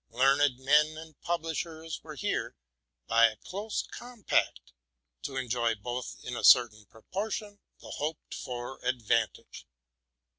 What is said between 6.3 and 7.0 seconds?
certain